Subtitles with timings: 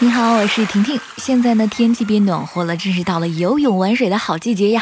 [0.00, 0.96] 你好，我是婷婷。
[1.16, 4.80] 现在呢，天气变暖和了，正是到了游泳玩水的好季节呀。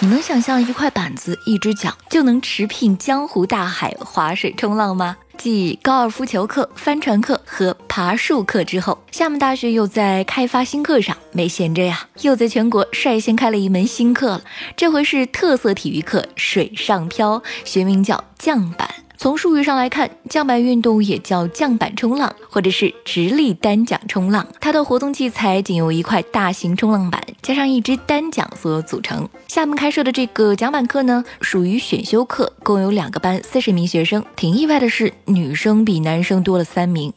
[0.00, 5.16] 你能想象一块板子、一只桨就能驰骋江湖大海、划水冲浪吗？
[5.38, 14.42] 继高尔夫球课、帆船课和爬树课之后，厦门大学又在开发新课上没闲着呀，又在全国率先开了一门新课了。
[14.76, 18.90] 这回是特色体育课——水上漂，学名叫桨板。
[19.22, 24.46] 从术语上来看，桨板运动也叫桨板冲浪，或者是直立单桨冲浪。
[24.62, 29.28] 它的活动器材仅有一块大型冲浪板加上一只单桨所组成。
[29.46, 34.24] 厦门开设的这个桨板课呢，属于选修课，共有两个班，四十名学生。
[34.34, 37.12] 挺意外的是，女生比男生多了三名。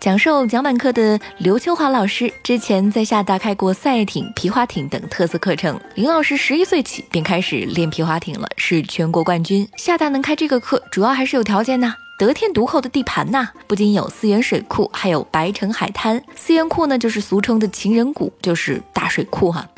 [0.00, 5.78] 讲授桨板课的刘秋华老师，之前在厦大开过赛艇、皮划艇等特色课程。
[5.96, 9.68] 林老师十一岁起便开始练皮划艇了，是全国冠军。
[9.76, 11.42] 厦大能开这个课，主要还是有。
[11.42, 11.96] 条件呢？
[12.26, 16.22] 得天独厚的地盘呐，不仅有思源水库，还有白城海滩。
[16.36, 19.68] 思源库呢，就是俗称的情人谷，就是大水库哈。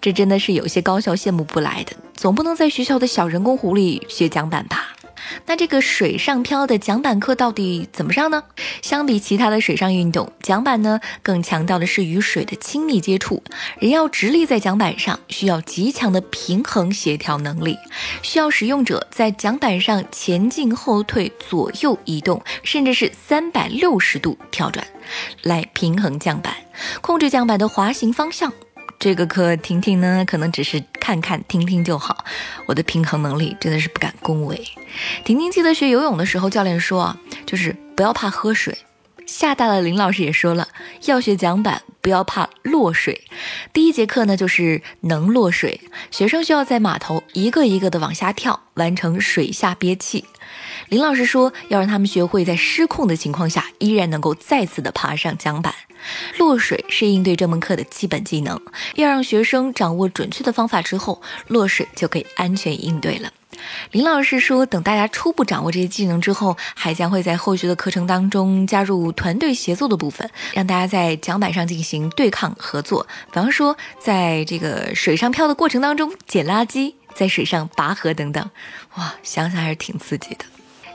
[0.00, 4.87] 这真的是有些高校羡慕不来的，总不能在学校的小人工湖里学桨板吧？
[5.46, 8.42] 那这个水上漂的桨板课到底怎么上呢？
[8.82, 13.42] 相比其他的水上运动，桨板呢更强调的是与水的亲密接触。
[13.78, 17.76] 人要直立在桨板上，需要极强的平衡协调能力，
[18.22, 24.86] 需要使用者在桨板上前进、后退、左右移动，甚至是三百六十度跳转，
[25.42, 26.54] 来平衡桨板，
[27.00, 28.52] 控制桨板的滑行方向。
[28.98, 32.24] 这个课婷婷呢，可能只是看看听听就好。
[32.66, 34.60] 我的平衡能力真的是不敢恭维。
[35.24, 38.76] 婷婷记得学游泳的时候，教练说啊，就是不要怕喝水。
[39.24, 40.66] 厦大的林老师也说了，
[41.04, 43.22] 要学桨板，不要怕落水。
[43.72, 50.24] 第一节课呢，就是能落水，学生需要在码头一个一个的往下跳，完成水下憋气。
[50.88, 55.72] 林老师说，要让他们学会在失控的情况下，依然能够再次的爬上桨板。
[56.38, 58.60] 落水是应对这门课的基本技能，
[58.94, 63.32] 要让学生掌握准确的方法之后，落水就可以安全应对了。
[63.90, 73.04] 林老师说，等大家初步掌握这些技能之后，还将会在后续的课程当中加入团队协作的部分，让大家在桨板上进行对抗合作。
[73.26, 78.48] 比方说，在这个水上漂的过程当中捡垃圾，在水上拔河等等。
[78.94, 80.44] 哇，想想还是挺刺激的。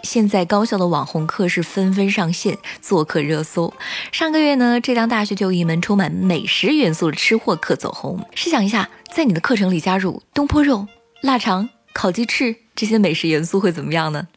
[0.04, 3.74] 现在高校的网红课是纷纷上线，做客热搜。
[4.12, 8.20] 上个月呢，浙江大学就有一门充满美食元素的吃货课走红。
[8.36, 10.88] 试想一下，在你的课程里加入东坡肉、
[11.22, 11.70] 腊肠。
[11.94, 14.28] 烤鸡翅这些美食元素会怎么样呢？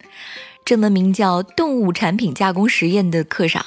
[0.66, 3.64] 这门名叫“动物产品加工实验”的课上，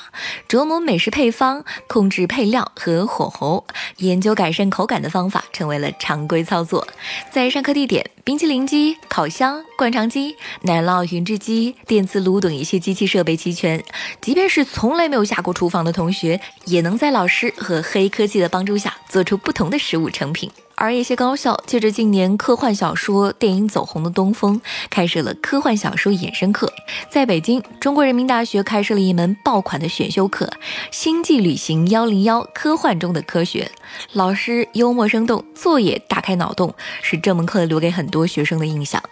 [0.49, 3.65] 琢磨美食配方、控制配料和火候、
[3.99, 6.85] 研究改善口感的方法成为了常规操作。
[7.31, 13.81] 在上课地点，冰淇淋机、烤箱、灌肠机、奶酪匀制机、电磁炉等一些机器设备齐全，
[14.19, 20.51] 即便是从来没有下过厨房的同学，也能在老师和黑科技的帮助下做出不同的食物成品。
[20.79, 26.71] 而一些高校借着近年科幻小说电影走红的东风，开设了科幻小说衍生课。
[27.09, 30.45] 在北京，中国人民大学开设了一门爆款的选修课
[30.89, 33.69] 《星际旅行幺零幺：科幻中的科学》，
[34.13, 39.03] 老师幽默生动，作业大开脑洞，使这门课留给很多学生的印象。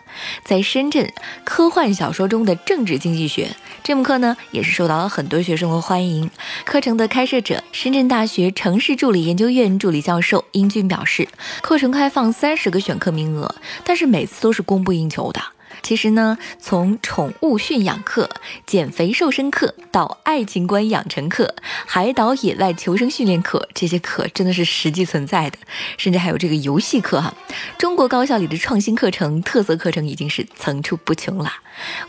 [0.45, 1.11] 在深圳，
[1.43, 3.49] 科幻小说中的政治经济学
[3.83, 6.31] 这门课呢，也是受到了很多学生的欢迎。
[6.63, 11.27] 课程的开设者，深圳大学城市助理研究院助理教授英俊表示。
[11.61, 15.41] 课程开放三十个选课名额，但是每次都是供不应求的。
[15.83, 18.29] 其实呢，从宠物驯养课、
[18.65, 25.57] 减肥瘦身课到爱情观养成课、海岛野外求生训练课，这些课真的是实际存在的，
[25.97, 27.33] 甚至还有这个游戏课哈。
[27.77, 31.53] 中国高校里的创新课程、特色课程已经是层出不穷了。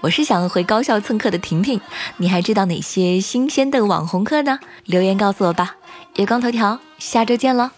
[0.00, 1.80] 我是想回高校蹭课的婷婷，
[2.16, 4.58] 你还知道哪些新鲜的网红课呢？
[4.86, 5.76] 留言告诉我吧。
[6.16, 7.72] 月光头条，下周见了。